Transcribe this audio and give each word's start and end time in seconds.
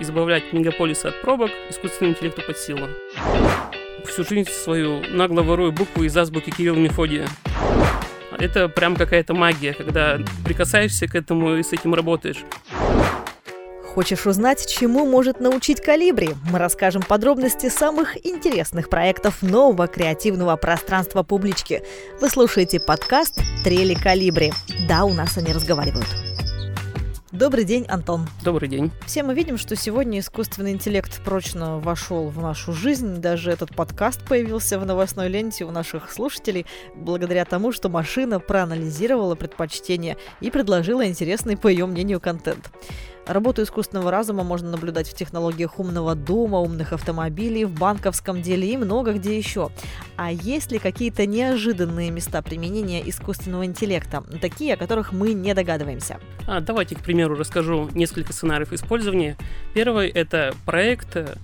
избавлять 0.00 0.52
мегаполисы 0.52 1.06
от 1.06 1.20
пробок 1.22 1.50
искусственному 1.70 2.16
интеллекту 2.16 2.42
под 2.42 2.58
силу. 2.58 2.88
Всю 4.06 4.24
жизнь 4.24 4.50
свою 4.50 5.02
нагло 5.10 5.42
ворую 5.42 5.72
буквы 5.72 6.06
из 6.06 6.16
азбуки 6.16 6.50
Кирилла 6.50 6.78
Мефодия. 6.78 7.26
Это 8.38 8.68
прям 8.68 8.96
какая-то 8.96 9.34
магия, 9.34 9.72
когда 9.72 10.18
прикасаешься 10.44 11.06
к 11.08 11.14
этому 11.14 11.56
и 11.56 11.62
с 11.62 11.72
этим 11.72 11.94
работаешь. 11.94 12.44
Хочешь 13.96 14.26
узнать, 14.26 14.66
чему 14.68 15.06
может 15.06 15.40
научить 15.40 15.80
Калибри? 15.80 16.28
Мы 16.50 16.58
расскажем 16.58 17.00
подробности 17.00 17.70
самых 17.70 18.26
интересных 18.26 18.90
проектов 18.90 19.40
нового 19.40 19.86
креативного 19.86 20.54
пространства 20.56 21.22
публички. 21.22 21.82
Вы 22.20 22.28
слушаете 22.28 22.78
подкаст 22.78 23.40
«Трели 23.64 23.94
Калибри». 23.94 24.52
Да, 24.86 25.04
у 25.04 25.14
нас 25.14 25.38
они 25.38 25.54
разговаривают. 25.54 26.25
Добрый 27.38 27.64
день, 27.64 27.84
Антон. 27.88 28.26
Добрый 28.42 28.66
день. 28.66 28.90
Все 29.04 29.22
мы 29.22 29.34
видим, 29.34 29.58
что 29.58 29.76
сегодня 29.76 30.20
искусственный 30.20 30.72
интеллект 30.72 31.22
прочно 31.22 31.78
вошел 31.78 32.30
в 32.30 32.40
нашу 32.40 32.72
жизнь. 32.72 33.16
Даже 33.16 33.50
этот 33.50 33.76
подкаст 33.76 34.26
появился 34.26 34.78
в 34.78 34.86
новостной 34.86 35.28
ленте 35.28 35.66
у 35.66 35.70
наших 35.70 36.10
слушателей 36.10 36.64
благодаря 36.94 37.44
тому, 37.44 37.72
что 37.72 37.90
машина 37.90 38.40
проанализировала 38.40 39.34
предпочтения 39.34 40.16
и 40.40 40.50
предложила 40.50 41.06
интересный, 41.06 41.58
по 41.58 41.68
ее 41.68 41.84
мнению, 41.84 42.20
контент. 42.20 42.70
Работу 43.26 43.64
искусственного 43.64 44.12
разума 44.12 44.44
можно 44.44 44.70
наблюдать 44.70 45.08
в 45.08 45.14
технологиях 45.14 45.80
умного 45.80 46.14
дома, 46.14 46.58
умных 46.58 46.92
автомобилей, 46.92 47.64
в 47.64 47.72
банковском 47.72 48.40
деле 48.40 48.72
и 48.72 48.76
много 48.76 49.14
где 49.14 49.36
еще. 49.36 49.70
А 50.16 50.30
есть 50.30 50.70
ли 50.70 50.78
какие-то 50.78 51.26
неожиданные 51.26 52.12
места 52.12 52.40
применения 52.40 53.02
искусственного 53.08 53.64
интеллекта, 53.66 54.22
такие, 54.40 54.74
о 54.74 54.76
которых 54.76 55.10
мы 55.12 55.32
не 55.32 55.54
догадываемся? 55.54 56.20
А, 56.46 56.60
давайте, 56.60 56.94
к 56.94 57.00
примеру, 57.00 57.34
расскажу 57.34 57.90
несколько 57.94 58.32
сценариев 58.32 58.72
использования. 58.72 59.36
Первый— 59.74 60.08
это 60.10 60.54
проект 60.64 61.16
э, 61.16 61.34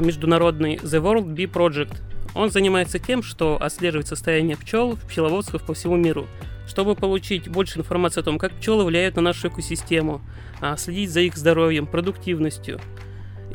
международный 0.00 0.76
The 0.76 1.02
World 1.02 1.34
Bee 1.34 1.50
Project. 1.52 1.94
Он 2.34 2.50
занимается 2.50 2.98
тем, 2.98 3.22
что 3.22 3.58
отслеживает 3.60 4.08
состояние 4.08 4.56
пчел, 4.56 4.96
пчеловодцев 5.08 5.62
по 5.62 5.74
всему 5.74 5.96
миру— 5.96 6.26
чтобы 6.68 6.94
получить 6.94 7.48
больше 7.48 7.78
информации 7.78 8.20
о 8.20 8.24
том, 8.24 8.38
как 8.38 8.52
пчелы 8.52 8.84
влияют 8.84 9.16
на 9.16 9.22
нашу 9.22 9.48
экосистему, 9.48 10.20
а, 10.60 10.76
следить 10.76 11.10
за 11.10 11.20
их 11.20 11.36
здоровьем, 11.36 11.86
продуктивностью. 11.86 12.80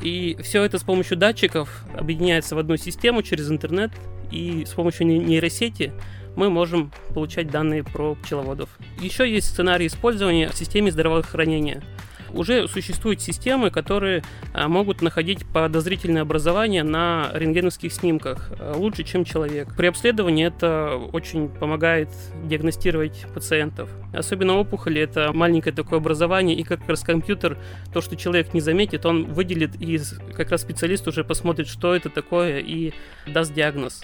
И 0.01 0.35
все 0.41 0.63
это 0.63 0.79
с 0.79 0.83
помощью 0.83 1.15
датчиков 1.17 1.85
объединяется 1.95 2.55
в 2.55 2.59
одну 2.59 2.75
систему 2.75 3.21
через 3.21 3.49
интернет, 3.49 3.91
и 4.31 4.65
с 4.65 4.71
помощью 4.71 5.05
нейросети 5.05 5.93
мы 6.35 6.49
можем 6.49 6.91
получать 7.13 7.51
данные 7.51 7.83
про 7.83 8.15
пчеловодов. 8.15 8.69
Еще 8.99 9.31
есть 9.31 9.47
сценарий 9.47 9.87
использования 9.87 10.49
в 10.49 10.55
системе 10.55 10.91
здравоохранения– 10.91 11.83
уже 12.33 12.67
существуют 12.67 13.21
системы, 13.21 13.69
которые 13.69 14.23
а, 14.53 14.67
могут 14.67 15.01
находить 15.01 15.45
подозрительное 15.45 16.23
образование 16.23 16.83
на 16.83 17.29
рентгеновских 17.33 17.93
снимках 17.93 18.51
а, 18.59 18.75
лучше, 18.75 19.03
чем 19.03 19.23
человек. 19.25 19.75
При 19.75 19.87
обследовании 19.87 20.47
это 20.47 20.97
очень 21.11 21.49
помогает 21.49 22.09
диагностировать 22.45 23.25
пациентов. 23.33 23.89
Особенно 24.13 24.57
опухоли— 24.57 25.01
это 25.03 25.31
маленькое 25.33 25.73
такое 25.73 25.99
образование, 25.99 26.57
и 26.57 26.63
как 26.63 26.87
раз 26.87 27.01
компьютер, 27.01 27.57
то, 27.93 28.01
что 28.01 28.15
человек 28.15 28.53
не 28.53 28.61
заметит, 28.61 29.05
он 29.05 29.25
выделит, 29.25 29.79
и 29.79 29.99
как 30.33 30.51
раз 30.51 30.61
специалист 30.61 31.07
уже 31.07 31.23
посмотрит, 31.23 31.67
что 31.67 31.95
это 31.95 32.09
такое, 32.09 32.59
и 32.59 32.93
даст 33.27 33.53
диагноз. 33.53 34.03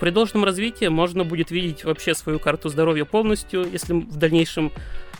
При 0.00 0.10
должном 0.10 0.44
развитии 0.44 0.86
можно 0.86 1.24
будет 1.24 1.50
видеть 1.50 1.84
вообще 1.84 2.14
свою 2.14 2.38
карту 2.38 2.68
здоровья 2.68 3.04
полностью, 3.04 3.68
если 3.70 3.92
в 3.92 4.16
дальнейшем 4.16 4.72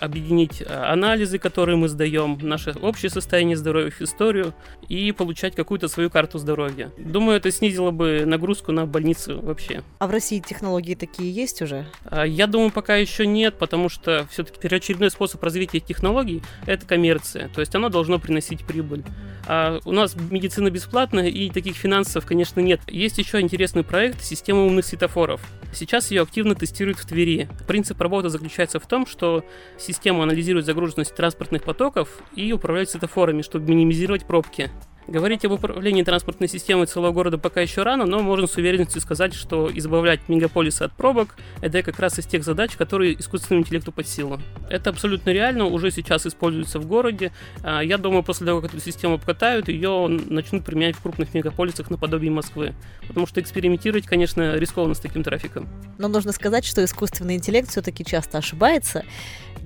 объединить 0.05 0.61
э, 0.61 0.65
анализы, 0.67 1.39
которые 1.39 1.77
мы 1.77 1.89
сдаем, 1.89 2.39
наше 2.41 2.73
общее 2.81 3.11
состояние 3.11 3.57
здоровья, 3.57 3.91
в 3.91 4.01
историю 4.01 4.55
и 4.89 5.13
получать 5.13 5.55
какую-то 5.55 5.89
свою 5.89 6.11
карту 6.11 6.39
здоровья. 6.39 6.93
Думаю, 6.99 7.37
это 7.37 7.51
снизило 7.51 7.91
бы 7.91 8.25
нагрузку 8.27 8.73
на 8.73 8.87
больницу 8.87 9.41
вообще. 9.41 9.83
А 9.99 10.07
в 10.07 10.11
России 10.11 10.41
технологии 10.41 10.95
такие 10.95 11.33
есть 11.33 11.63
уже? 11.63 11.87
А, 12.05 12.25
я 12.25 12.47
думаю, 12.47 12.71
пока 12.71 12.97
еще 12.97 13.27
нет, 13.27 13.59
потому 13.59 13.89
что 13.89 14.27
все-таки 14.31 14.61
первоочередной 14.61 15.11
способ 15.11 15.43
развития 15.43 15.81
технологий— 15.81 16.43
это 16.67 16.87
коммерция, 16.87 17.49
то 17.49 17.61
есть 17.61 17.75
оно 17.75 17.89
должно 17.89 18.19
приносить 18.19 18.65
прибыль. 18.65 19.05
А 19.47 19.81
у 19.85 19.93
нас 19.93 20.17
медицина 20.31 20.71
бесплатная, 20.71 21.29
и 21.29 21.51
таких 21.51 21.77
финансов, 21.77 22.25
конечно, 22.27 22.61
нет. 22.61 22.81
Есть 22.89 23.19
еще 23.19 23.41
интересный 23.41 23.85
проект 23.85 24.23
«Система 24.23 24.65
умных 24.65 24.85
светофоров». 24.85 25.41
Сейчас 25.73 26.11
ее 26.11 26.23
активно 26.23 26.55
тестируют 26.55 26.99
в 26.99 27.07
Твери. 27.07 27.49
Принцип 27.67 28.01
работы 28.01 28.29
заключается 28.29 28.79
в 28.79 28.87
том, 28.87 29.07
что 29.07 29.45
система 29.79 29.94
анализирует 30.23 30.67
загруженность 30.67 31.15
транспортных 31.15 31.63
потоков 31.63 32.09
и 32.35 32.53
управляет 32.53 32.91
светофорами, 32.91 33.43
чтобы 33.43 33.71
минимизировать 33.71 34.27
пробки. 34.27 34.71
Говорить 35.07 35.45
об 35.45 35.53
управлении 35.53 36.03
транспортной 36.03 36.49
системой 36.49 36.87
целого 36.87 37.13
города 37.13 37.37
пока 37.37 37.61
еще 37.61 37.83
рано, 37.83 38.07
но 38.07 38.21
можно 38.21 38.47
с 38.47 38.57
уверенностью 38.57 39.03
сказать, 39.03 39.35
что 39.35 39.71
избавлять 39.75 40.21
мегаполисы 40.29 40.83
от 40.83 40.93
пробок– 40.93 41.37
это 41.61 41.83
как 41.83 41.99
раз 41.99 42.19
из 42.19 42.27
тех 42.27 42.43
задач, 42.43 42.73
которые 42.77 43.19
искусственному 43.21 43.65
интеллекту 43.65 43.93
под 43.93 44.09
силу. 44.09 44.41
Это 44.71 44.91
абсолютно 44.91 45.31
реально, 45.31 45.67
уже 45.67 45.91
сейчас 45.91 46.27
используется 46.27 46.79
в 46.79 46.87
городе. 46.87 47.33
А, 47.63 47.83
я 47.83 47.99
думаю, 47.99 48.23
после 48.23 48.47
того, 48.47 48.63
как 48.63 48.73
эту 48.73 48.83
систему 48.83 49.15
обкатают, 49.15 49.69
ее 49.69 50.09
начнут 50.09 50.65
применять 50.65 50.97
в 50.97 51.03
крупных 51.03 51.35
мегаполисах 51.35 51.91
наподобие 51.91 52.31
Москвы. 52.31 52.75
Потому 53.07 53.27
что 53.27 53.41
экспериментировать, 53.41 54.07
конечно, 54.07 54.57
рискованно 54.57 54.95
с 54.95 55.01
таким 55.01 55.23
трафиком. 55.23 55.69
Но 55.99 56.09
нужно 56.09 56.33
сказать, 56.33 56.65
что 56.65 56.83
искусственный 56.83 57.35
интеллект 57.35 57.69
все-таки 57.69 58.05
часто 58.05 58.39
ошибается 58.39 59.05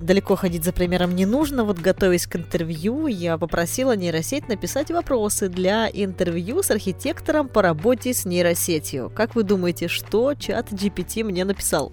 далеко 0.01 0.35
ходить 0.35 0.63
за 0.63 0.73
примером 0.73 1.15
не 1.15 1.25
нужно. 1.25 1.63
Вот 1.63 1.79
готовясь 1.79 2.27
к 2.27 2.35
интервью, 2.35 3.07
я 3.07 3.37
попросила 3.37 3.95
нейросеть 3.95 4.47
написать 4.47 4.89
вопросы 5.29 5.47
для 5.47 5.87
интервью 5.93 6.63
с 6.63 6.71
архитектором 6.71 7.49
по 7.49 7.61
работе 7.61 8.15
с 8.15 8.25
нейросетью. 8.25 9.11
Как 9.13 9.35
вы 9.35 9.43
думаете, 9.43 9.87
что 9.87 10.33
чат 10.33 10.71
GPT 10.71 11.23
мне 11.23 11.45
написал? 11.45 11.91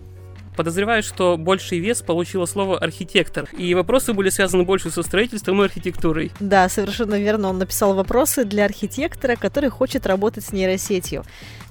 Подозреваю, 0.56 1.02
что 1.02 1.36
больший 1.36 1.78
вес 1.78 2.00
получило 2.00 2.47
слово 2.47 2.78
архитектор, 2.78 3.47
и 3.58 3.74
вопросы 3.74 4.14
были 4.14 4.30
связаны 4.30 4.64
больше 4.64 4.91
со 4.91 5.02
строительством 5.02 5.60
и 5.60 5.66
архитектурой. 5.66 6.32
Да, 6.41 6.66
совершенно 6.70 7.16
верно. 7.20 7.50
Он 7.50 7.58
написал 7.58 7.94
вопросы 7.94 8.47
для 8.47 8.64
архитектора, 8.64 9.36
который 9.36 9.68
хочет 9.68 10.06
работать 10.06 10.44
с 10.44 10.53
нейросетью. 10.53 11.22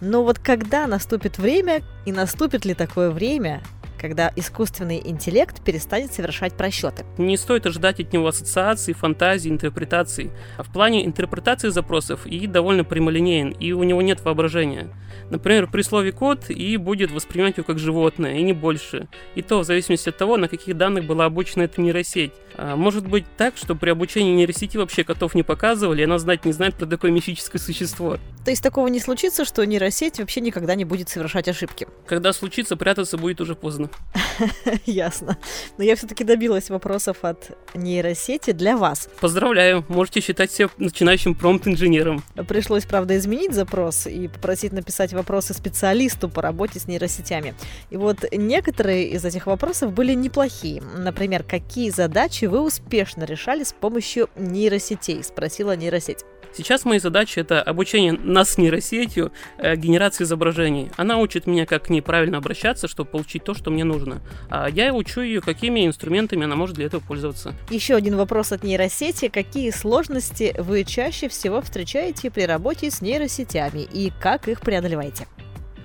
Но 0.01 0.23
вот 0.23 0.37
когда 0.37 0.85
наступит 0.85 1.39
время, 1.39 1.81
и 2.05 2.11
наступит 2.11 2.63
ли 2.63 2.75
такое 2.75 3.09
время, 3.09 3.63
когда 4.05 4.31
искусственный 4.35 5.01
интеллект 5.03 5.63
перестанет 5.63 6.13
совершать 6.13 6.53
просчеты. 6.53 7.05
Не 7.17 7.37
стоит 7.37 7.65
ожидать 7.65 7.99
от 7.99 8.13
него 8.13 8.27
ассоциаций, 8.27 8.93
фантазий, 8.93 9.49
интерпретаций. 9.49 10.29
А 10.57 10.63
в 10.63 10.71
плане 10.71 11.07
интерпретации 11.07 11.69
запросов 11.69 12.27
и 12.27 12.45
довольно 12.45 12.83
прямолинеен, 12.83 13.49
и 13.49 13.71
у 13.71 13.81
него 13.81 14.03
нет 14.03 14.23
воображения. 14.23 14.89
Например, 15.31 15.65
при 15.65 15.81
слове 15.81 16.11
код 16.11 16.51
и 16.51 16.77
будет 16.77 17.09
воспринимать 17.09 17.57
его 17.57 17.65
как 17.65 17.79
животное, 17.79 18.37
и 18.37 18.43
не 18.43 18.53
больше. 18.53 19.07
И 19.33 19.41
то 19.41 19.57
в 19.57 19.63
зависимости 19.63 20.09
от 20.09 20.17
того, 20.17 20.37
на 20.37 20.47
каких 20.47 20.77
данных 20.77 21.05
была 21.05 21.25
обучена 21.25 21.63
эта 21.63 21.81
нейросеть. 21.81 22.33
А 22.57 22.75
может 22.75 23.07
быть 23.07 23.25
так, 23.37 23.57
что 23.57 23.73
при 23.73 23.89
обучении 23.89 24.35
нейросети 24.35 24.77
вообще 24.77 25.03
котов 25.03 25.33
не 25.33 25.41
показывали, 25.41 26.01
и 26.01 26.05
она 26.05 26.19
знать 26.19 26.45
не 26.45 26.51
знает 26.51 26.75
про 26.75 26.85
такое 26.85 27.09
мифическое 27.09 27.59
существо. 27.59 28.19
То 28.45 28.51
есть 28.51 28.61
такого 28.61 28.87
не 28.87 28.99
случится, 28.99 29.43
что 29.43 29.65
нейросеть 29.65 30.19
вообще 30.19 30.39
никогда 30.39 30.75
не 30.75 30.85
будет 30.85 31.09
совершать 31.09 31.47
ошибки? 31.47 31.87
Когда 32.05 32.31
случится, 32.31 32.77
прятаться 32.77 33.17
будет 33.17 33.41
уже 33.41 33.55
поздно. 33.55 33.89
Ясно. 34.85 35.39
Но 35.79 35.83
я 35.83 35.95
все-таки 35.95 36.23
добилась 36.23 36.69
вопросов 36.69 37.17
от 37.23 37.57
нейросети 37.73 38.51
для 38.51 38.77
вас. 38.77 39.09
Поздравляю, 39.19 39.83
можете 39.87 40.21
считать 40.21 40.51
себя 40.51 40.69
начинающим 40.77 41.33
промпт-инженером. 41.33 42.23
Пришлось, 42.47 42.85
правда, 42.85 43.17
изменить 43.17 43.53
запрос 43.53 44.05
и 44.05 44.27
попросить 44.27 44.73
написать 44.73 45.11
вопросы 45.13 45.55
специалисту 45.55 46.29
по 46.29 46.43
работе 46.43 46.79
с 46.79 46.87
нейросетями. 46.87 47.55
И 47.89 47.97
вот 47.97 48.25
некоторые 48.31 49.09
из 49.09 49.25
этих 49.25 49.47
вопросов 49.47 49.91
были 49.91 50.13
неплохие. 50.13 50.83
Например, 50.83 51.41
какие 51.41 51.89
задачи 51.89 52.45
вы 52.45 52.61
успешно 52.61 53.23
решали 53.23 53.63
с 53.63 53.73
помощью 53.73 54.29
нейросетей? 54.35 55.23
Спросила 55.23 55.75
нейросеть. 55.75 56.19
Сейчас 56.55 56.85
мои 56.85 56.99
задачи 56.99 57.39
это 57.39 57.61
обучение 57.61 58.13
нас 58.13 58.57
нейросетью, 58.57 59.33
э, 59.57 59.75
генерации 59.75 60.23
изображений. 60.23 60.89
Она 60.95 61.17
учит 61.17 61.47
меня, 61.47 61.65
как 61.65 61.85
к 61.85 61.89
ней 61.89 62.01
правильно 62.01 62.37
обращаться, 62.37 62.87
чтобы 62.87 63.09
получить 63.09 63.43
то, 63.43 63.53
что 63.53 63.71
мне 63.71 63.83
нужно. 63.83 64.21
А 64.49 64.69
я 64.69 64.93
учу 64.93 65.19
ее, 65.19 65.41
какими 65.41 65.85
инструментами 65.85 66.45
она 66.45 66.55
может 66.55 66.77
для 66.77 66.85
этого 66.85 67.01
пользоваться. 67.01 67.53
Еще 67.69 67.95
один 67.95 68.15
вопрос 68.15 68.53
от 68.53 68.63
нейросети. 68.63 69.27
Какие 69.27 69.71
сложности 69.71 70.55
вы 70.57 70.85
чаще 70.85 71.27
всего 71.27 71.61
встречаете 71.61 72.31
при 72.31 72.43
работе 72.43 72.89
с 72.89 73.01
нейросетями 73.01 73.81
и 73.81 74.13
как 74.21 74.47
их 74.47 74.61
преодолеваете? 74.61 75.27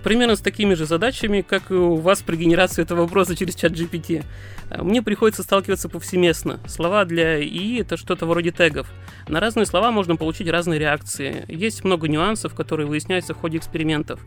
Примерно 0.02 0.36
с 0.36 0.40
такими 0.40 0.74
же 0.74 0.86
задачами, 0.86 1.42
как 1.42 1.70
и 1.70 1.74
у 1.74 1.96
вас 1.96 2.22
при 2.22 2.36
генерации 2.36 2.82
этого 2.82 3.02
вопроса 3.02 3.36
через 3.36 3.54
чат 3.54 3.72
GPT. 3.72 4.24
А, 4.70 4.82
мне 4.82 5.02
приходится 5.02 5.42
сталкиваться 5.42 5.88
повсеместно. 5.88 6.60
Слова 6.66 7.04
для 7.04 7.40
ИИ— 7.40 7.80
это 7.82 7.96
что-то 7.96 8.26
вроде 8.26 8.50
тегов. 8.50 8.88
На 9.28 9.40
разные 9.40 9.66
слова 9.66 9.90
можно 9.90 10.16
получить 10.16 10.48
разные 10.48 10.78
реакции. 10.78 11.44
Есть 11.48 11.84
много 11.84 12.08
нюансов, 12.08 12.54
которые 12.54 12.86
выясняются 12.86 13.34
в 13.34 13.38
ходе 13.38 13.58
экспериментов. 13.58 14.20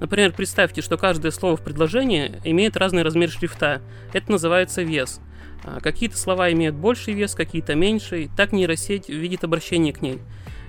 Например, 0.00 0.32
представьте, 0.32 0.82
что 0.82 0.96
каждое 0.96 1.32
слово 1.32 1.56
в 1.56 1.62
предложении 1.62 2.32
имеет 2.44 2.76
разный 2.76 3.02
размер 3.02 3.30
шрифта. 3.30 3.82
Это 4.12 4.30
называется 4.30 4.82
вес. 4.82 5.20
А, 5.64 5.80
какие-то 5.80 6.16
слова 6.16 6.52
имеют 6.52 6.76
больший 6.76 7.14
вес, 7.14 7.34
какие-то 7.34 7.74
меньший. 7.74 8.30
Так 8.36 8.52
нейросеть 8.52 9.08
видит 9.08 9.44
обращение 9.44 9.92
к 9.92 10.02
ней. 10.02 10.20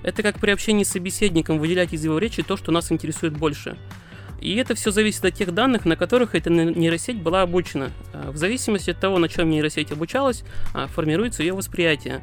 Это 0.02 0.22
как 0.22 0.38
при 0.38 0.50
общении 0.50 0.84
с 0.84 0.90
собеседником 0.90 1.58
выделять 1.58 1.92
из 1.92 2.04
его 2.04 2.18
речи 2.18 2.42
то, 2.42 2.56
что 2.56 2.72
нас 2.72 2.92
интересует 2.92 3.36
больше. 3.36 3.76
И 4.40 4.54
это 4.56 4.74
все 4.74 4.90
зависит 4.90 5.24
от 5.24 5.34
тех 5.34 5.52
данных, 5.52 5.84
на 5.84 5.96
которых 5.96 6.34
эта 6.34 6.50
нейросеть 6.50 7.20
была 7.20 7.42
обучена. 7.42 7.90
А, 8.12 8.30
в 8.30 8.36
зависимости 8.36 8.90
от 8.90 9.00
того, 9.00 9.18
на 9.18 9.28
чем 9.28 9.50
нейросеть 9.50 9.90
обучалась, 9.90 10.44
а, 10.74 10.86
формируется 10.86 11.42
ее 11.42 11.54
восприятие. 11.54 12.22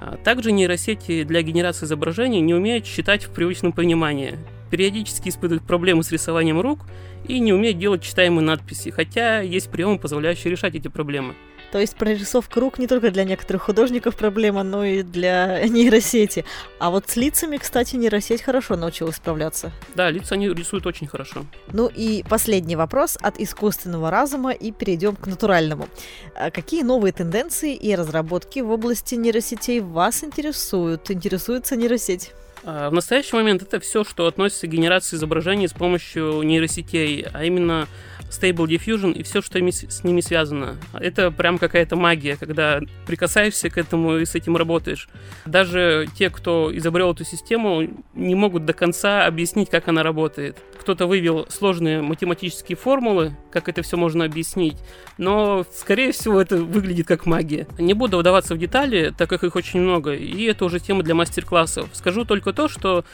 А, 0.00 0.16
также 0.16 0.52
нейросети 0.52 1.24
для 1.24 1.42
генерации 1.42 1.86
изображений 1.86 2.40
не 2.40 2.54
умеют 2.54 2.86
считать 2.86 3.24
в 3.24 3.30
привычном 3.30 3.72
понимании. 3.72 4.38
Периодически 4.70 5.28
испытывают 5.28 5.66
проблемы 5.66 6.02
с 6.02 6.12
рисованием 6.12 6.60
рук 6.60 6.86
и 7.26 7.40
не 7.40 7.52
умеют 7.52 7.78
делать 7.78 8.02
читаемые 8.02 8.44
надписи, 8.44 8.90
хотя 8.90 9.40
есть 9.40 9.70
приемы, 9.70 9.98
позволяющие 9.98 10.50
решать 10.50 10.74
эти 10.74 10.88
проблемы. 10.88 11.34
То 11.72 11.78
есть 11.78 11.96
прорисовка 11.96 12.60
рук 12.60 12.78
не 12.78 12.86
только 12.86 13.10
для 13.10 13.24
некоторых 13.24 13.62
художников 13.62 14.16
проблема, 14.16 14.62
но 14.62 14.84
и 14.84 15.02
для 15.02 15.66
нейросети. 15.68 16.44
А 16.78 16.90
вот 16.90 17.08
с 17.08 17.16
лицами, 17.16 17.56
кстати, 17.56 17.96
нейросеть 17.96 18.42
хорошо 18.42 18.76
научилась 18.76 19.16
справляться. 19.16 19.72
Да, 19.94 20.10
лица 20.10 20.34
они 20.34 20.48
рисуют 20.50 20.86
очень 20.86 21.06
хорошо. 21.06 21.46
Ну 21.72 21.88
и 21.88 22.24
последний 22.28 22.76
вопрос 22.76 23.16
от 23.22 23.40
искусственного 23.40 24.10
разума 24.10 24.52
и 24.52 24.70
перейдем 24.70 25.16
к 25.16 25.26
натуральному. 25.26 25.88
А 26.34 26.50
какие 26.50 26.82
новые 26.82 27.12
тенденции 27.12 27.74
и 27.74 27.94
разработки 27.94 28.60
в 28.60 28.70
области 28.70 29.14
нейросетей 29.14 29.80
вас 29.80 30.22
интересуют? 30.22 31.10
Интересуется 31.10 31.74
нейросеть? 31.76 32.32
А, 32.64 32.90
в 32.90 32.92
настоящий 32.92 33.34
момент 33.34 33.62
это 33.62 33.80
все, 33.80 34.04
что 34.04 34.26
относится 34.26 34.66
к 34.66 34.70
генерации 34.70 35.16
изображений 35.16 35.68
с 35.68 35.72
помощью 35.72 36.42
нейросетей, 36.42 37.26
а 37.32 37.44
именно 37.44 37.88
Stable 38.32 38.66
Diffusion 38.66 39.12
и 39.12 39.22
все, 39.22 39.42
что 39.42 39.58
с 39.58 40.04
ними 40.04 40.20
связано. 40.20 40.76
Это 40.94 41.30
прям 41.30 41.58
какая-то 41.58 41.96
магия, 41.96 42.36
когда 42.36 42.80
прикасаешься 43.06 43.68
к 43.68 43.76
этому 43.76 44.18
и 44.18 44.24
с 44.24 44.34
этим 44.34 44.56
работаешь. 44.56 45.08
Даже 45.44 46.08
те, 46.16 46.30
кто 46.30 46.74
изобрел 46.74 47.12
эту 47.12 47.24
систему, 47.24 47.88
не 48.14 48.34
могут 48.34 48.64
до 48.64 48.72
конца 48.72 49.26
объяснить, 49.26 49.68
как 49.68 49.88
она 49.88 50.02
работает. 50.02 50.56
Кто-то 50.80 51.06
вывел 51.06 51.46
сложные 51.48 52.02
математические 52.02 52.76
формулы, 52.76 53.36
как 53.52 53.68
это 53.68 53.82
все 53.82 53.96
можно 53.96 54.24
объяснить, 54.24 54.78
но, 55.18 55.64
скорее 55.72 56.10
всего, 56.12 56.40
это 56.40 56.56
выглядит 56.56 57.06
как 57.06 57.26
магия. 57.26 57.68
Не 57.78 57.94
буду 57.94 58.18
вдаваться 58.18 58.54
в 58.54 58.58
детали, 58.58 59.14
так 59.16 59.28
как 59.28 59.44
их 59.44 59.54
очень 59.54 59.80
много, 59.80 60.14
и 60.14 60.42
это 60.44 60.64
уже 60.64 60.80
тема 60.80 61.02
для 61.02 61.14
мастер-классов. 61.14 61.88
Скажу 61.92 62.24
только 62.24 62.51
то, 62.52 62.68
что 62.68 63.04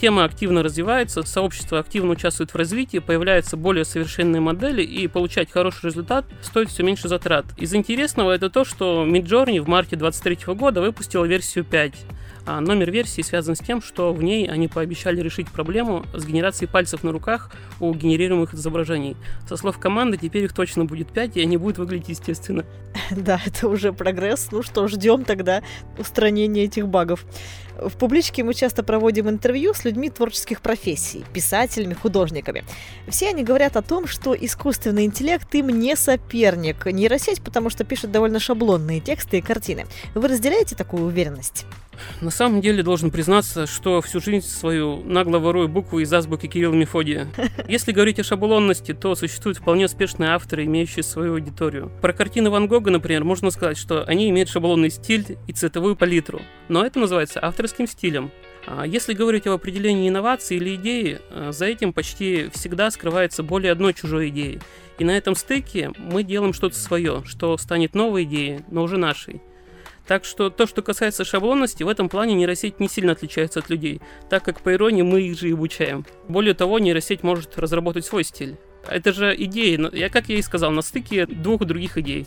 Тема 0.00 0.24
активно 0.24 0.62
развивается, 0.62 1.22
сообщество 1.22 1.78
активно 1.78 2.10
участвует 2.12 2.52
в 2.52 2.56
развитии, 2.56 2.98
появляются 2.98 3.56
более 3.56 3.84
совершенные 3.84 4.40
модели, 4.40 4.82
и 4.82 5.06
получать 5.06 5.50
хороший 5.50 5.86
результат 5.86 6.24
стоит 6.40 6.70
все 6.70 6.82
меньше 6.82 7.08
затрат. 7.08 7.44
Из 7.56 7.74
интересного 7.74 8.32
это 8.32 8.50
то, 8.50 8.64
что 8.64 9.06
Midjourney 9.06 9.60
в 9.60 9.68
марте 9.68 9.96
2023 9.96 10.54
года 10.54 10.80
выпустила 10.80 11.24
версию 11.24 11.64
5. 11.64 11.94
А 12.44 12.60
номер 12.60 12.90
версии 12.90 13.22
связан 13.22 13.54
с 13.54 13.60
тем, 13.60 13.80
что 13.80 14.12
в 14.12 14.22
ней 14.22 14.48
они 14.48 14.66
пообещали 14.66 15.20
решить 15.20 15.48
проблему 15.48 16.04
с 16.12 16.24
генерацией 16.24 16.68
пальцев 16.68 17.04
на 17.04 17.12
руках 17.12 17.50
у 17.78 17.94
генерируемых 17.94 18.54
изображений. 18.54 19.16
Со 19.48 19.56
слов 19.56 19.78
команды, 19.78 20.16
теперь 20.16 20.44
их 20.44 20.52
точно 20.52 20.84
будет 20.84 21.12
5, 21.12 21.36
и 21.36 21.42
они 21.42 21.56
будут 21.56 21.78
выглядеть 21.78 22.08
естественно. 22.08 22.64
Да, 23.10 23.40
это 23.44 23.68
уже 23.68 23.92
прогресс. 23.92 24.48
Ну 24.50 24.62
что, 24.62 24.88
ждем 24.88 25.24
тогда 25.24 25.62
устранения 25.98 26.64
этих 26.64 26.88
багов. 26.88 27.24
В 27.76 27.96
публичке 27.96 28.42
мы 28.42 28.54
часто 28.54 28.82
проводим 28.82 29.28
интервью 29.28 29.74
с 29.74 29.84
людьми 29.84 30.10
творческих 30.10 30.60
профессий, 30.60 31.24
писателями, 31.32 31.94
художниками. 31.94 32.64
Все 33.08 33.28
они 33.28 33.44
говорят 33.44 33.76
о 33.76 33.82
том, 33.82 34.06
что 34.06 34.34
искусственный 34.34 35.04
интеллект 35.04 35.52
им 35.54 35.68
не 35.68 35.96
соперник, 35.96 36.86
нейросеть, 36.86 37.42
потому 37.42 37.70
что 37.70 37.84
пишет 37.84 38.10
довольно 38.12 38.40
шаблонные 38.40 39.00
тексты 39.00 39.38
и 39.38 39.42
картины. 39.42 39.86
Вы 40.14 40.28
разделяете 40.28 40.74
такую 40.74 41.04
уверенность? 41.04 41.66
На 42.20 42.30
самом 42.30 42.60
деле 42.60 42.82
должен 42.82 43.10
признаться, 43.10 43.66
что 43.66 44.00
всю 44.00 44.20
жизнь 44.20 44.46
свою 44.46 45.02
нагло 45.04 45.38
ворую 45.38 45.68
буквы 45.68 46.02
из 46.02 46.12
азбуки 46.12 46.46
Кирилла 46.46 46.74
Мефодия. 46.74 47.28
Если 47.68 47.92
говорить 47.92 48.20
о 48.20 48.24
шаблонности, 48.24 48.94
то 48.94 49.14
существуют 49.14 49.58
вполне 49.58 49.86
успешные 49.86 50.30
авторы, 50.30 50.64
имеющие 50.64 51.02
свою 51.02 51.34
аудиторию. 51.34 51.90
Про 52.00 52.12
картины 52.12 52.50
Ван 52.50 52.68
Гога, 52.68 52.90
например, 52.90 53.24
можно 53.24 53.50
сказать, 53.50 53.76
что 53.76 54.04
они 54.04 54.30
имеют 54.30 54.48
шаблонный 54.48 54.90
стиль 54.90 55.38
и 55.46 55.52
цветовую 55.52 55.96
палитру. 55.96 56.40
Но 56.68 56.84
это 56.84 56.98
называется 56.98 57.40
авторским 57.42 57.86
стилем. 57.86 58.30
А 58.66 58.86
если 58.86 59.12
говорить 59.12 59.46
об 59.46 59.54
определении 59.54 60.08
инновации 60.08 60.56
или 60.56 60.76
идеи, 60.76 61.20
э, 61.30 61.50
за 61.52 61.66
этим 61.66 61.92
почти 61.92 62.48
всегда 62.54 62.90
скрывается 62.90 63.42
более 63.42 63.72
одной 63.72 63.92
чужой 63.92 64.28
идеи. 64.28 64.60
И 64.98 65.04
на 65.04 65.10
этом 65.10 65.34
стыке 65.34 65.90
мы 65.98 66.22
делаем 66.22 66.52
что-то 66.52 66.76
свое, 66.76 67.22
что 67.26 67.56
станет 67.58 67.94
новой 67.94 68.22
идеей, 68.24 68.60
но 68.70 68.82
уже 68.82 68.98
нашей. 68.98 69.42
Так 70.06 70.24
что 70.24 70.50
то, 70.50 70.66
что 70.66 70.82
касается 70.82 71.24
шаблонности, 71.24 71.82
в 71.82 71.88
этом 71.88 72.08
плане 72.08 72.34
нейросеть 72.34 72.80
не 72.80 72.88
сильно 72.88 73.12
отличается 73.12 73.60
от 73.60 73.70
людей, 73.70 74.00
так 74.28 74.44
как 74.44 74.60
по 74.60 74.72
иронии 74.72 75.02
мы 75.02 75.22
их 75.22 75.38
же 75.38 75.48
и 75.48 75.52
обучаем. 75.52 76.04
Более 76.28 76.54
того, 76.54 76.78
нейросеть 76.78 77.22
может 77.22 77.58
разработать 77.58 78.04
свой 78.04 78.24
стиль. 78.24 78.56
Это 78.88 79.12
же 79.12 79.34
идеи, 79.36 79.78
я, 79.96 80.08
как 80.08 80.28
я 80.28 80.38
и 80.38 80.42
сказал, 80.42 80.72
на 80.72 80.82
стыке 80.82 81.26
двух 81.26 81.64
других 81.64 81.98
идей. 81.98 82.26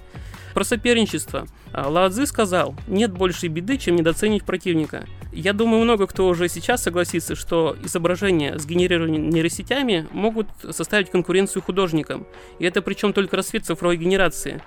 Про 0.54 0.64
соперничество. 0.64 1.48
А, 1.74 1.90
Лаодзы 1.90 2.26
сказал, 2.26 2.76
нет 2.88 3.12
большей 3.12 3.50
беды, 3.50 3.78
чем 3.78 3.98
недооценить 3.98 4.46
противника. 4.46 5.06
Я 5.34 5.52
думаю, 5.52 5.84
много 5.84 6.08
кто 6.08 6.28
уже 6.30 6.48
сейчас 6.48 6.82
согласится, 6.82 7.36
что 7.36 7.76
изображения, 7.84 8.58
сгенерированные 8.58 9.20
нейросетями, 9.20 10.08
могут 10.14 10.48
составить 10.72 11.12
конкуренцию 11.12 11.62
художникам. 11.62 12.26
И 12.60 12.64
это 12.64 12.82
причем 12.82 13.12
только 13.12 13.36
рассвет 13.36 13.66
цифровой 13.66 13.98
генерации. 13.98 14.64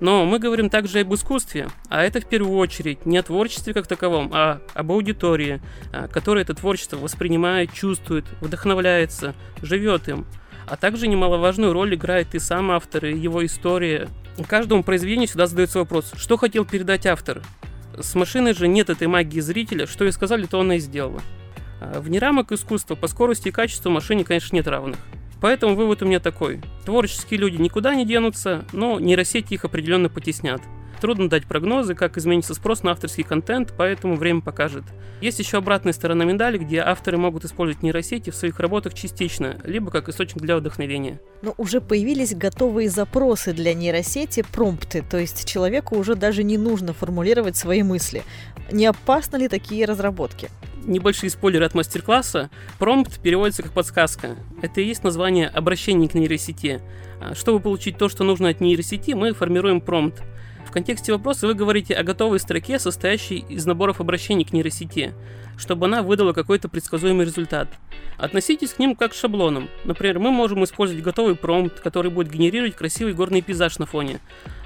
Но 0.00 0.24
мы 0.24 0.38
говорим 0.38 0.70
также 0.70 1.00
об 1.00 1.12
искусстве, 1.14 1.68
а 1.90 2.02
это 2.02 2.20
в 2.20 2.26
первую 2.26 2.56
очередь 2.56 3.04
не 3.04 3.18
о 3.18 3.22
творчестве 3.22 3.74
как 3.74 3.86
таковом, 3.86 4.30
а 4.32 4.60
об 4.72 4.92
аудитории, 4.92 5.60
а, 5.92 6.08
которая 6.08 6.42
это 6.44 6.54
творчество 6.54 6.96
воспринимает, 6.96 7.72
чувствует, 7.72 8.24
вдохновляется, 8.40 9.34
живет 9.60 10.08
им. 10.08 10.26
А 10.66 10.76
также 10.76 11.06
немаловажную 11.06 11.74
роль 11.74 11.94
играет 11.94 12.34
и 12.34 12.38
сам 12.38 12.70
автор, 12.70 13.04
и 13.04 13.18
его 13.18 13.44
история. 13.44 14.08
Каждому 14.48 14.82
произведению 14.82 15.28
всегда 15.28 15.46
задается 15.46 15.80
вопрос, 15.80 16.12
что 16.16 16.38
хотел 16.38 16.64
передать 16.64 17.04
автор. 17.04 17.42
С 17.98 18.14
машиной 18.14 18.54
же 18.54 18.68
нет 18.68 18.88
этой 18.88 19.06
магии 19.06 19.40
зрителя, 19.40 19.86
что 19.86 20.06
и 20.06 20.12
сказали, 20.12 20.46
то 20.46 20.60
она 20.60 20.76
и 20.76 20.78
сделала. 20.78 21.20
А, 21.80 22.00
вне 22.00 22.18
рамок 22.18 22.52
искусства 22.52 22.94
по 22.94 23.06
скорости 23.06 23.48
и 23.48 23.52
качеству 23.52 23.90
машине, 23.90 24.24
конечно, 24.24 24.56
нет 24.56 24.66
равных. 24.66 24.98
Поэтому 25.40 25.74
вывод 25.74 26.02
у 26.02 26.06
меня 26.06 26.20
такой. 26.20 26.60
Творческие 26.84 27.40
люди 27.40 27.60
никуда 27.60 27.94
не 27.94 28.04
денутся, 28.04 28.64
но 28.72 29.00
нейросети 29.00 29.54
их 29.54 29.64
определенно 29.64 30.08
потеснят. 30.08 30.60
Трудно 31.00 31.30
дать 31.30 31.46
прогнозы, 31.46 31.94
как 31.94 32.18
изменится 32.18 32.52
спрос 32.52 32.82
на 32.82 32.90
авторский 32.90 33.24
контент, 33.24 33.72
поэтому 33.76 34.16
время 34.16 34.42
покажет. 34.42 34.84
Есть 35.22 35.38
еще 35.38 35.56
обратная 35.56 35.94
сторона 35.94 36.24
медали, 36.26 36.58
где 36.58 36.80
авторы 36.80 37.16
могут 37.16 37.46
использовать 37.46 37.82
нейросети 37.82 38.28
в 38.28 38.36
своих 38.36 38.60
работах 38.60 38.92
частично, 38.92 39.56
либо 39.64 39.90
как 39.90 40.10
источник 40.10 40.42
для 40.42 40.56
вдохновения. 40.56 41.18
Но 41.40 41.54
уже 41.56 41.80
появились 41.80 42.34
готовые 42.34 42.90
запросы 42.90 43.54
для 43.54 43.72
нейросети, 43.72 44.44
промпты, 44.52 45.02
то 45.02 45.16
есть 45.16 45.46
человеку 45.46 45.96
уже 45.96 46.16
даже 46.16 46.42
не 46.42 46.58
нужно 46.58 46.92
формулировать 46.92 47.56
свои 47.56 47.82
мысли. 47.82 48.22
Не 48.70 48.84
опасны 48.84 49.38
ли 49.38 49.48
такие 49.48 49.86
разработки? 49.86 50.50
Небольшие 50.86 51.30
спойлеры 51.30 51.64
от 51.64 51.74
мастер-класса. 51.74 52.50
Промпт 52.78 53.20
переводится 53.20 53.62
как 53.62 53.72
подсказка. 53.72 54.36
Это 54.62 54.80
и 54.80 54.86
есть 54.86 55.04
название 55.04 55.48
обращения 55.48 56.08
к 56.08 56.14
нейросети. 56.14 56.80
А, 57.20 57.34
чтобы 57.34 57.60
получить 57.60 57.98
то, 57.98 58.08
что 58.08 58.24
нужно 58.24 58.48
от 58.48 58.60
нейросети, 58.60 59.12
мы 59.12 59.32
формируем 59.32 59.80
промпт. 59.80 60.22
В 60.66 60.72
контексте 60.72 61.12
вопроса 61.12 61.48
вы 61.48 61.54
говорите 61.54 61.94
о 61.94 62.04
готовой 62.04 62.38
строке, 62.38 62.78
состоящей 62.78 63.44
из 63.48 63.66
наборов 63.66 64.00
обращений 64.00 64.44
к 64.44 64.52
нейросети, 64.52 65.14
чтобы 65.56 65.86
она 65.86 66.02
выдала 66.02 66.32
какой-то 66.32 66.68
предсказуемый 66.68 67.26
результат. 67.26 67.68
Относитесь 68.18 68.74
к 68.74 68.78
ним 68.78 68.94
как 68.94 69.10
к 69.10 69.14
шаблонам. 69.14 69.68
Например, 69.84 70.20
мы 70.20 70.30
можем 70.30 70.62
использовать 70.62 71.02
готовый 71.02 71.34
промпт, 71.34 71.80
который 71.80 72.12
будет 72.12 72.30
генерировать 72.30 72.76
красивый 72.76 73.14
горный 73.14 73.42
пейзаж 73.42 73.78
на 73.80 73.86
фоне, 73.86 74.20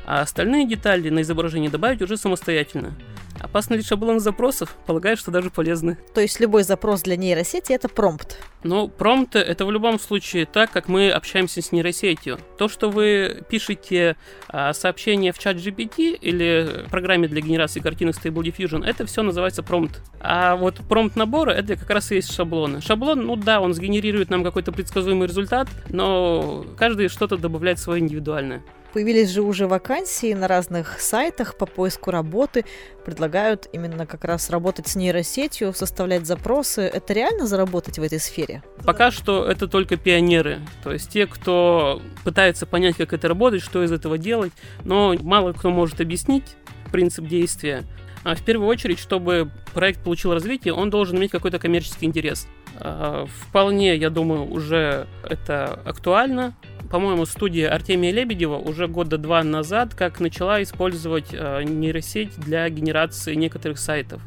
а 0.05 0.21
остальные 0.21 0.69
детали 0.69 1.09
на 1.09 1.23
изображение 1.23 1.71
добавить 1.71 2.03
уже 2.03 2.19
самостоятельно. 2.19 2.93
Опасны 3.41 3.75
ли 3.75 3.83
шаблоны 3.83 4.21
запросов? 4.21 4.77
Полагаю, 4.87 5.17
что 5.17 5.31
даже 5.31 5.51
полезны. 5.51 5.99
То 6.15 6.21
есть 6.21 6.41
любой 6.41 6.63
запрос 6.63 7.03
для 7.03 7.17
нейросети— 7.17 7.73
это 7.75 7.89
промпт? 7.89 8.39
Ну, 8.63 8.89
промпт— 8.89 9.37
это 9.37 9.67
в 9.67 9.71
любом 9.71 10.01
случае 10.01 10.47
так, 10.47 10.71
как 10.71 10.89
мы 10.89 11.11
общаемся 11.11 11.61
с 11.61 11.71
нейросетью. 11.71 12.39
То, 12.57 12.69
что 12.69 12.91
вы 12.91 13.45
пишете 13.49 14.17
а, 14.49 14.73
сообщение 14.73 15.33
в 15.33 15.39
чат 15.39 15.57
GPT 15.57 16.15
или 16.15 16.87
программе 16.91 17.29
для 17.29 17.43
генерации 17.43 17.81
картинок 17.81 18.17
Stable 18.17 18.43
Diffusion, 18.43 18.85
это 18.85 19.05
все 19.05 19.23
называется 19.23 19.63
промпт. 19.63 20.01
А 20.21 20.57
вот 20.57 20.77
промпт 20.89 21.17
набора— 21.17 21.51
это 21.53 21.77
как 21.77 21.91
раз 21.91 22.11
и 22.13 22.17
есть 22.17 22.33
шаблоны. 22.33 22.81
Шаблон, 22.81 23.27
ну 23.27 23.37
да, 23.37 23.61
он 23.61 23.75
сгенерирует 23.75 24.31
нам 24.31 24.43
какой-то 24.43 24.73
предсказуемый 24.73 25.29
результат, 25.29 25.69
но 25.91 26.65
каждый 26.79 27.09
что-то 27.09 27.37
добавляет 27.37 27.79
свое 27.79 28.01
индивидуальное. 28.01 28.63
Появились 28.95 29.31
же 29.31 29.43
уже 29.43 29.67
вакансии 29.67 30.33
на 30.35 30.47
разных 30.47 31.01
сайтах 31.01 31.57
по 31.57 31.67
поиску 31.67 32.13
работы. 32.13 32.65
Предлагают 33.05 33.69
именно 33.73 34.07
как 34.07 34.25
раз 34.25 34.51
работать 34.51 34.87
с 34.87 34.95
нейросетью, 34.95 35.73
составлять 35.73 36.27
запросы. 36.27 36.83
Это 36.83 37.13
реально 37.13 37.49
заработать 37.49 37.99
в 37.99 38.03
этой 38.05 38.21
сфере? 38.21 38.63
Пока 38.85 39.11
что 39.11 39.47
это 39.51 39.67
только 39.67 39.97
пионеры. 39.97 40.61
То 40.85 40.93
есть 40.93 41.11
те, 41.11 41.27
кто 41.27 42.01
пытается 42.23 42.67
понять, 42.67 42.97
как 42.97 43.13
это 43.13 43.27
работает, 43.27 43.65
что 43.65 43.83
из 43.83 43.91
этого 43.91 44.17
делать. 44.17 44.53
Но 44.85 45.17
мало 45.21 45.53
кто 45.55 45.71
может 45.71 46.01
объяснить 46.01 46.55
принцип 46.93 47.27
действия. 47.27 47.83
А 48.23 48.37
в 48.37 48.45
первую 48.45 48.69
очередь, 48.69 49.01
чтобы 49.01 49.51
проект 49.75 50.05
получил 50.05 50.33
развитие, 50.33 50.73
он 50.73 50.91
должен 50.91 51.19
иметь 51.19 51.33
какой-то 51.33 51.59
коммерческий 51.59 52.07
интерес. 52.07 52.47
А, 52.77 53.27
вполне, 53.27 53.97
я 53.97 54.09
думаю, 54.09 54.49
уже 54.49 55.09
это 55.25 55.81
актуально. 55.85 56.55
По-моему, 56.95 57.27
студия 57.27 57.75
Артемия 57.75 58.13
Лебедева 58.13 58.55
уже 58.55 58.87
года 58.87 59.19
два 59.19 59.43
назад 59.43 59.97
как 59.97 60.21
начала 60.21 60.63
использовать 60.63 61.27
а, 61.33 61.61
нейросеть 61.63 62.37
для 62.37 62.69
генерации 62.69 63.35
некоторых 63.35 63.81
сайтов. 63.81 64.23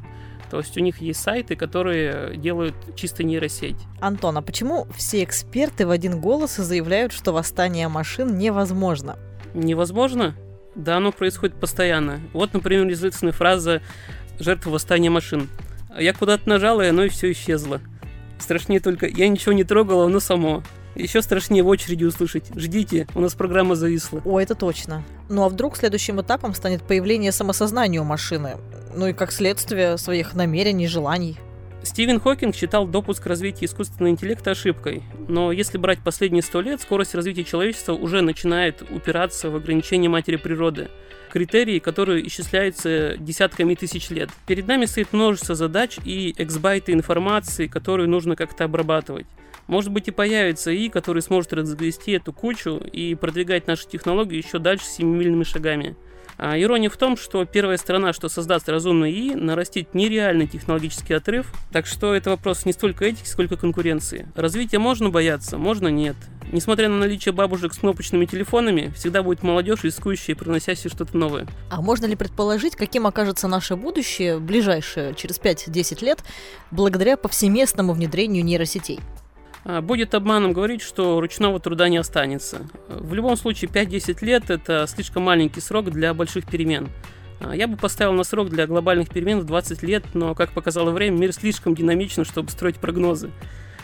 То 0.51 0.57
есть 0.57 0.75
у 0.75 0.81
них 0.81 0.99
есть 0.99 1.21
сайты, 1.21 1.55
которые 1.55 2.35
делают 2.35 2.75
чисто 2.97 3.23
нейросеть. 3.23 3.77
Антон, 4.01 4.37
а 4.37 4.41
почему 4.41 4.85
все 4.97 5.23
эксперты 5.23 5.87
в 5.87 5.91
один 5.91 6.19
голос 6.19 6.57
заявляют, 6.57 7.13
что 7.13 7.31
восстание 7.31 7.87
машин 7.87 8.37
невозможно? 8.37 9.17
Невозможно? 9.53 10.35
Да, 10.75 10.97
оно 10.97 11.13
происходит 11.13 11.55
постоянно. 11.55 12.19
Вот, 12.33 12.53
например, 12.53 12.91
известная 12.91 13.31
фраза 13.31 13.81
«жертва 14.39 14.71
восстания 14.71 15.09
машин». 15.09 15.47
Я 15.97 16.11
куда-то 16.11 16.49
нажала, 16.49 16.81
и 16.81 16.89
оно 16.89 17.05
и 17.05 17.09
все 17.09 17.31
исчезло. 17.31 17.79
Страшнее 18.39 18.81
только 18.81 19.07
«я 19.07 19.29
ничего 19.29 19.53
не 19.53 19.63
трогала, 19.63 20.07
оно 20.07 20.19
само». 20.19 20.63
Еще 20.97 21.21
страшнее 21.21 21.61
в 21.61 21.67
очереди 21.67 22.03
услышать. 22.03 22.45
Ждите, 22.55 23.07
у 23.13 23.19
нас 23.19 23.35
программа 23.35 23.75
зависла. 23.75 24.21
О, 24.25 24.39
это 24.39 24.55
точно. 24.55 25.03
Ну 25.29 25.43
а 25.43 25.49
вдруг 25.49 25.77
следующим 25.77 26.19
этапом 26.19 26.55
станет 26.55 26.81
появление 26.81 27.31
самосознания 27.31 28.01
у 28.01 28.03
машины? 28.03 28.57
Ну 28.95 29.07
и 29.07 29.13
как 29.13 29.31
следствие 29.31 29.97
своих 29.97 30.33
намерений, 30.33 30.87
желаний. 30.87 31.37
Стивен 31.83 32.19
Хокинг 32.19 32.55
считал 32.55 32.87
допуск 32.87 33.25
развития 33.27 33.65
искусственного 33.65 34.09
интеллекта 34.09 34.51
ошибкой, 34.51 35.03
но 35.27 35.51
если 35.51 35.77
брать 35.77 35.99
последние 36.03 36.41
сто 36.41 36.59
лет, 36.59 36.81
скорость 36.81 37.15
развития 37.15 37.43
человечества 37.43 37.93
уже 37.93 38.21
начинает 38.21 38.81
упираться 38.81 39.49
в 39.49 39.55
ограничения 39.55 40.09
матери 40.09 40.35
природы, 40.35 40.89
критерии, 41.31 41.79
которые 41.79 42.27
исчисляются 42.27 43.15
десятками 43.17 43.75
тысяч 43.75 44.09
лет. 44.09 44.31
Перед 44.47 44.67
нами 44.67 44.85
стоит 44.85 45.13
множество 45.13 45.55
задач 45.55 45.97
и 46.03 46.33
эксбайты 46.37 46.91
информации, 46.91 47.67
которую 47.67 48.09
нужно 48.09 48.35
как-то 48.35 48.65
обрабатывать. 48.65 49.27
Может 49.67 49.91
быть 49.91 50.07
и 50.07 50.11
появится 50.11 50.73
ИИ, 50.73 50.89
который 50.89 51.21
сможет 51.21 51.53
разгрести 51.53 52.13
эту 52.13 52.33
кучу 52.33 52.77
и 52.77 53.15
продвигать 53.15 53.67
наши 53.67 53.87
технологии 53.87 54.37
еще 54.37 54.59
дальше 54.59 54.85
семимильными 54.85 55.43
шагами. 55.43 55.95
А 56.39 56.57
ирония 56.57 56.89
в 56.89 56.97
том, 56.97 57.17
что 57.17 57.45
первая 57.45 57.77
страна, 57.77 58.13
что 58.13 58.29
создаст 58.29 58.69
разумный 58.69 59.11
ИИ, 59.11 59.33
нарастит 59.33 59.95
нереальный 59.95 60.45
технологический 60.45 61.15
отрыв, 61.15 61.51
так 61.71 61.87
что 61.87 62.13
это 62.13 62.29
вопрос 62.29 62.65
не 62.65 62.73
столько 62.73 63.05
этики, 63.05 63.27
сколько 63.27 63.57
конкуренции. 63.57 64.27
Развития 64.35 64.77
можно 64.77 65.09
бояться, 65.09 65.57
можно 65.57 65.87
нет. 65.87 66.15
Несмотря 66.51 66.89
на 66.89 66.97
наличие 66.97 67.33
бабушек 67.33 67.73
с 67.73 67.79
кнопочными 67.79 68.25
телефонами, 68.25 68.93
всегда 68.95 69.23
будет 69.23 69.41
молодежь, 69.41 69.83
рискующая 69.83 70.35
и 70.35 70.37
приносящая 70.37 70.91
что-то 70.91 71.17
новое. 71.17 71.47
А 71.71 71.81
можно 71.81 72.05
ли 72.05 72.15
предположить, 72.15 72.75
каким 72.75 73.07
окажется 73.07 73.47
наше 73.47 73.75
будущее, 73.75 74.39
ближайшее, 74.39 75.15
через 75.15 75.39
5-10 75.39 76.05
лет, 76.05 76.23
благодаря 76.69 77.17
повсеместному 77.17 77.93
внедрению 77.93 78.45
нейросетей? 78.45 78.99
А, 79.65 79.81
будет 79.81 80.13
обманом 80.13 80.53
говорить, 80.53 80.81
что 80.81 81.19
ручного 81.19 81.59
труда 81.59 81.89
не 81.89 81.97
останется. 81.97 82.67
В 82.87 83.13
любом 83.13 83.37
случае 83.37 83.69
5-10 83.69 84.25
лет 84.25 84.49
это 84.49 84.85
слишком 84.87 85.23
маленький 85.23 85.61
срок 85.61 85.89
для 85.89 86.13
больших 86.13 86.45
перемен. 86.47 86.89
А, 87.39 87.55
я 87.55 87.67
бы 87.67 87.77
поставил 87.77 88.13
на 88.13 88.23
срок 88.23 88.49
для 88.49 88.67
глобальных 88.67 89.09
перемен 89.09 89.39
в 89.39 89.45
20 89.45 89.83
лет, 89.83 90.03
но, 90.13 90.35
как 90.35 90.51
показало 90.51 90.91
время, 90.91 91.17
мир 91.17 91.33
слишком 91.33 91.75
динамичен, 91.75 92.25
чтобы 92.25 92.49
строить 92.49 92.77
прогнозы. 92.77 93.31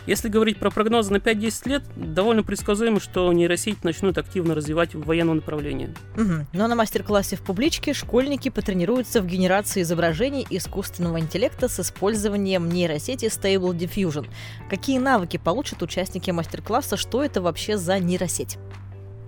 Если 0.06 0.28
говорить 0.28 0.58
про 0.58 0.70
прогнозы 0.70 1.12
на 1.12 1.16
5-10 1.16 1.68
лет, 1.68 1.82
довольно 1.96 2.42
предсказуемо, 2.42 3.00
что 3.00 3.32
нейросеть 3.32 3.84
начнут 3.84 4.18
активно 4.18 4.54
развивать 4.54 4.94
в 4.94 5.04
военном 5.04 5.36
направлении. 5.36 5.94
Угу. 6.16 6.46
Но 6.52 6.66
на 6.68 6.74
мастер-классе 6.74 7.36
в 7.36 7.42
публичке 7.42 7.94
школьники 7.94 8.50
потренируются 8.50 9.22
в 9.22 9.26
генерации 9.26 9.82
изображений 9.82 10.46
искусственного 10.50 11.20
интеллекта 11.20 11.68
с 11.68 11.80
использованием 11.80 12.68
нейросети 12.68 13.26
Stable 13.26 13.76
Diffusion. 13.76 14.26
Какие 14.68 14.98
навыки 14.98 15.38
получат 15.38 15.82
участники 15.82 16.30
мастер-класса? 16.30 16.96
Что 16.96 17.24
это 17.24 17.40
вообще 17.40 17.78
за 17.78 17.98
нейросеть? 17.98 18.58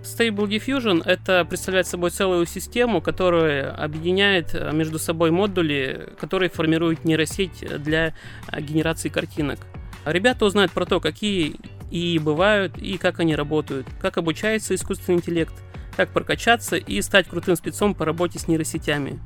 Stable 0.02 0.46
Diffusion 0.46 1.02
это 1.04 1.44
представляет 1.44 1.86
собой 1.86 2.10
целую 2.10 2.46
систему, 2.46 3.00
которая 3.00 3.72
объединяет 3.72 4.54
э, 4.54 4.70
между 4.72 4.98
собой 5.00 5.32
модули, 5.32 6.10
которые 6.20 6.48
формируют 6.48 7.04
нейросеть 7.04 7.64
для 7.82 8.14
э, 8.52 8.60
генерации 8.60 9.08
картинок. 9.08 9.58
Ребята 10.06 10.44
узнают 10.44 10.70
про 10.70 10.86
то, 10.86 11.00
какие 11.00 11.56
и 11.90 12.20
бывают, 12.20 12.78
и 12.78 12.96
как 12.96 13.18
они 13.18 13.34
работают, 13.34 13.88
как 14.00 14.18
обучается 14.18 14.72
искусственный 14.76 15.18
интеллект, 15.18 15.54
как 15.96 16.10
прокачаться 16.10 16.76
и 16.76 17.02
стать 17.02 17.26
крутым 17.26 17.56
спецом 17.56 17.92
по 17.92 18.04
работе 18.04 18.38
с 18.38 18.46
нейросетями. 18.46 19.18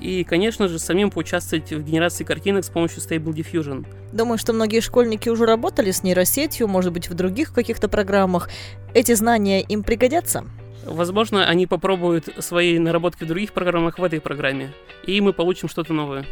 И, 0.00 0.24
конечно 0.24 0.66
же, 0.66 0.80
самим 0.80 1.10
поучаствовать 1.10 1.72
в 1.72 1.82
генерации 1.82 2.24
картинок 2.24 2.64
с 2.64 2.70
помощью 2.70 2.98
Stable 2.98 3.32
Diffusion. 3.32 3.86
Думаю, 4.12 4.36
что 4.36 4.52
многие 4.52 4.80
школьники 4.80 5.28
уже 5.28 5.46
работали 5.46 5.92
с 5.92 6.02
нейросетью, 6.02 6.66
может 6.66 6.92
быть, 6.92 7.08
в 7.08 7.14
других 7.14 7.54
каких-то 7.54 7.88
программах. 7.88 8.50
Эти 8.94 9.14
знания 9.14 9.62
им 9.62 9.84
пригодятся? 9.84 10.44
Возможно, 10.84 11.46
они 11.46 11.68
попробуют 11.68 12.28
свои 12.40 12.80
наработки 12.80 13.22
в 13.22 13.28
других 13.28 13.52
программах 13.52 13.98
в 14.00 14.04
этой 14.04 14.20
программе, 14.20 14.72
и 15.04 15.20
мы 15.20 15.32
получим 15.32 15.68
что-то 15.68 15.92
новое. 15.92 16.26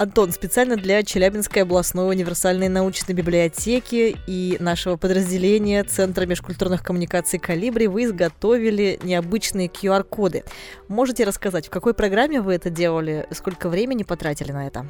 Антон, 0.00 0.32
специально 0.32 0.76
для 0.76 1.02
Челябинской 1.02 1.60
областной 1.60 2.08
универсальной 2.08 2.68
научной 2.68 3.12
библиотеки 3.12 4.16
и 4.26 4.56
нашего 4.58 4.96
подразделения 4.96 5.84
Центра 5.84 6.24
межкультурных 6.24 6.82
коммуникаций 6.82 7.38
«Калибри» 7.38 7.86
вы 7.86 8.04
изготовили 8.04 8.98
необычные 9.02 9.68
QR-коды. 9.68 10.44
Можете 10.88 11.24
рассказать, 11.24 11.66
в 11.66 11.70
какой 11.70 11.92
программе 11.92 12.40
вы 12.40 12.54
это 12.54 12.70
делали, 12.70 13.26
сколько 13.32 13.68
времени 13.68 14.02
потратили 14.02 14.52
на 14.52 14.66
это? 14.66 14.86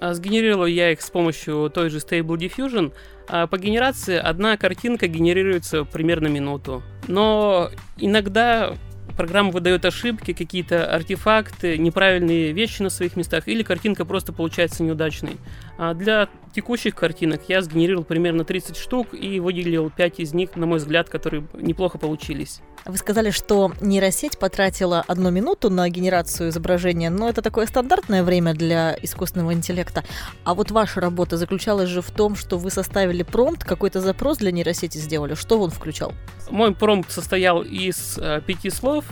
А, 0.00 0.12
сгенерировал 0.12 0.66
я 0.66 0.92
их 0.92 1.00
с 1.00 1.08
помощью 1.08 1.70
той 1.70 1.88
же 1.88 1.96
Stable 1.96 2.36
Diffusion. 2.36 2.92
А, 3.28 3.46
по 3.46 3.56
генерации 3.56 4.18
одна 4.18 4.58
картинка 4.58 5.06
генерируется 5.06 5.84
примерно 5.84 6.26
минуту. 6.26 6.82
Но 7.08 7.70
иногда 7.96 8.74
программа 9.16 9.50
выдает 9.50 9.84
ошибки, 9.84 10.32
какие-то 10.32 10.86
артефакты, 10.86 11.78
неправильные 11.78 12.52
вещи 12.52 12.82
на 12.82 12.90
своих 12.90 13.16
местах, 13.16 13.48
или 13.48 13.62
картинка 13.62 14.04
просто 14.04 14.32
получается 14.32 14.82
неудачной. 14.82 15.36
А 15.84 15.94
для 15.94 16.28
текущих 16.54 16.94
картинок 16.94 17.40
я 17.48 17.60
сгенерировал 17.60 18.04
примерно 18.04 18.44
30 18.44 18.76
штук 18.76 19.08
и 19.14 19.40
выделил 19.40 19.90
5 19.90 20.20
из 20.20 20.32
них, 20.32 20.54
на 20.54 20.64
мой 20.64 20.78
взгляд, 20.78 21.08
которые 21.08 21.44
неплохо 21.54 21.98
получились. 21.98 22.60
Вы 22.84 22.96
сказали, 22.96 23.30
что 23.30 23.72
нейросеть 23.80 24.38
потратила 24.38 25.02
одну 25.08 25.32
минуту 25.32 25.70
на 25.70 25.88
генерацию 25.88 26.50
изображения, 26.50 27.10
но 27.10 27.28
это 27.28 27.42
такое 27.42 27.66
стандартное 27.66 28.22
время 28.22 28.54
для 28.54 28.96
искусственного 29.02 29.54
интеллекта. 29.54 30.04
А 30.44 30.54
вот 30.54 30.70
ваша 30.70 31.00
работа 31.00 31.36
заключалась 31.36 31.88
же 31.88 32.00
в 32.00 32.12
том, 32.12 32.36
что 32.36 32.58
вы 32.58 32.70
составили 32.70 33.24
промпт, 33.24 33.64
какой-то 33.64 34.00
запрос 34.00 34.38
для 34.38 34.52
нейросети 34.52 34.98
сделали. 34.98 35.34
Что 35.34 35.58
он 35.58 35.70
включал? 35.70 36.12
Мой 36.48 36.76
промпт 36.76 37.10
состоял 37.10 37.60
из 37.60 38.18
э, 38.18 38.40
пяти 38.46 38.70
слов. 38.70 39.04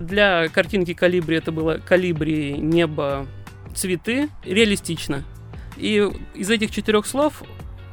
Для 0.00 0.48
картинки 0.48 0.92
калибри 0.92 1.36
это 1.36 1.52
было 1.52 1.74
калибри, 1.74 2.58
небо, 2.58 3.28
цветы. 3.76 4.28
Реалистично. 4.44 5.22
И 5.76 6.08
из 6.34 6.50
этих 6.50 6.70
четырех 6.70 7.06
слов 7.06 7.42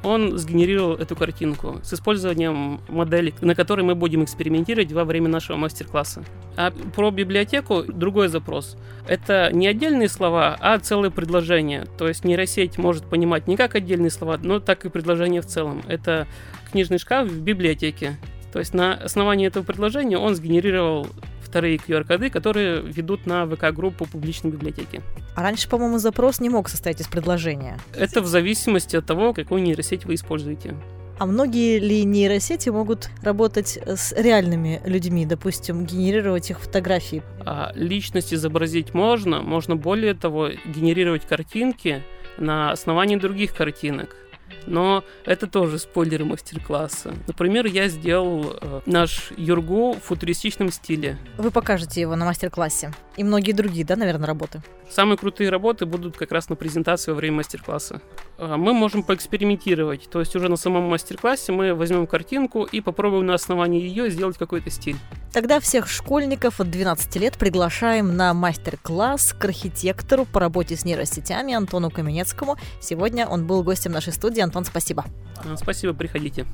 он 0.03 0.37
сгенерировал 0.37 0.95
эту 0.95 1.15
картинку 1.15 1.79
с 1.81 1.93
использованием 1.93 2.81
модели, 2.89 3.33
на 3.41 3.55
которой 3.55 3.83
мы 3.83 3.95
будем 3.95 4.23
экспериментировать 4.23 4.91
во 4.91 5.05
время 5.05 5.29
нашего 5.29 5.57
мастер-класса. 5.57 6.23
А 6.57 6.71
про 6.71 7.09
библиотеку 7.09 7.83
другой 7.83 8.27
запрос. 8.27 8.77
Это 9.07 9.49
не 9.53 9.67
отдельные 9.67 10.09
слова, 10.09 10.57
а 10.59 10.77
целые 10.79 11.11
предложения. 11.11 11.85
То 11.97 12.07
есть 12.07 12.25
нейросеть 12.25 12.77
может 12.77 13.05
понимать 13.05 13.47
не 13.47 13.55
как 13.55 13.75
отдельные 13.75 14.11
слова, 14.11 14.37
но 14.41 14.59
так 14.59 14.85
и 14.85 14.89
предложения 14.89 15.41
в 15.41 15.45
целом. 15.45 15.81
Это 15.87 16.27
книжный 16.71 16.99
шкаф 16.99 17.27
в 17.27 17.41
библиотеке. 17.41 18.17
То 18.51 18.59
есть 18.59 18.73
на 18.73 18.93
основании 18.93 19.47
этого 19.47 19.63
предложения 19.63 20.17
он 20.17 20.35
сгенерировал 20.35 21.07
вторые 21.53 21.77
QR-коды, 21.77 22.31
которые 22.31 22.81
ведут 22.81 23.27
на 23.27 23.45
ВК-группу 23.45 24.07
публичной 24.07 24.49
библиотеки. 24.49 25.03
А 25.35 25.43
раньше, 25.43 25.69
по-моему, 25.69 25.99
запрос 25.99 26.39
не 26.39 26.49
мог 26.49 26.67
состоять 26.67 26.99
из 26.99 27.07
предложения. 27.07 27.77
Это 27.95 28.21
в 28.21 28.25
зависимости 28.25 28.95
от 28.95 29.05
того, 29.05 29.33
какую 29.33 29.61
нейросеть 29.61 30.05
вы 30.05 30.15
используете. 30.15 30.75
А 31.19 31.27
многие 31.27 31.77
ли 31.77 32.05
нейросети 32.05 32.69
могут 32.69 33.11
работать 33.21 33.77
с 33.85 34.13
реальными 34.13 34.81
людьми, 34.83 35.27
допустим, 35.27 35.85
генерировать 35.85 36.49
их 36.49 36.59
фотографии? 36.59 37.21
А 37.45 37.71
личность 37.75 38.33
изобразить 38.33 38.95
можно, 38.95 39.43
можно 39.43 39.75
более 39.75 40.15
того 40.15 40.49
генерировать 40.65 41.27
картинки 41.27 42.01
на 42.39 42.71
основании 42.71 43.17
других 43.17 43.53
картинок. 43.55 44.15
Но 44.65 45.03
это 45.25 45.47
тоже 45.47 45.79
спойлеры 45.79 46.25
мастер-класса. 46.25 47.13
Например, 47.27 47.65
я 47.65 47.87
сделал 47.87 48.57
э, 48.59 48.81
наш 48.85 49.31
Юргу 49.37 49.93
в 49.93 49.99
футуристичном 49.99 50.71
стиле. 50.71 51.17
Вы 51.37 51.51
покажете 51.51 52.01
его 52.01 52.15
на 52.15 52.25
мастер-классе. 52.25 52.93
И 53.17 53.23
многие 53.23 53.51
другие, 53.51 53.85
да, 53.85 53.95
наверное, 53.95 54.27
работы? 54.27 54.61
Самые 54.89 55.17
крутые 55.17 55.49
работы 55.49 55.85
будут 55.85 56.17
как 56.17 56.31
раз 56.31 56.49
на 56.49 56.55
презентации 56.55 57.11
во 57.11 57.15
время 57.15 57.37
мастер-класса. 57.37 58.01
А, 58.37 58.57
мы 58.57 58.73
можем 58.73 59.03
поэкспериментировать, 59.03 60.09
то 60.09 60.19
есть 60.19 60.35
уже 60.35 60.49
на 60.49 60.55
самом 60.55 60.83
мастер-классе 60.83 61.51
мы 61.51 61.73
возьмем 61.73 62.05
картинку 62.07 62.63
и 62.63 62.81
попробуем 62.81 63.25
на 63.25 63.33
основании 63.33 63.81
ее 63.81 64.09
сделать 64.09 64.37
какой-то 64.37 64.69
стиль. 64.69 64.97
Тогда 65.31 65.59
всех 65.59 65.87
школьников 65.87 66.59
от 66.59 66.69
12 66.69 67.15
лет 67.15 67.37
приглашаем 67.39 68.15
на 68.15 68.35
мастер-класс 68.35 69.33
к 69.33 69.45
архитектору 69.45 70.25
по 70.25 70.39
работе 70.39 70.75
с 70.75 70.85
нейросетями 70.85 71.55
Антону 71.55 71.89
Каменецкому. 71.89 72.57
Сегодня 72.79 73.25
он 73.27 73.47
был 73.47 73.63
гостем 73.63 73.93
нашей 73.93 74.13
студии. 74.13 74.41
Антон, 74.53 74.65
спасибо. 74.65 75.03
А, 75.43 75.57
спасибо, 75.57 75.93
приходите. 75.93 76.45